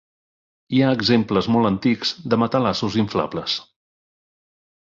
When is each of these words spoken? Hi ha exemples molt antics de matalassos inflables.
Hi 0.77 0.79
ha 0.85 0.93
exemples 0.99 1.49
molt 1.57 1.71
antics 1.71 2.15
de 2.33 2.41
matalassos 2.45 2.99
inflables. 3.05 3.63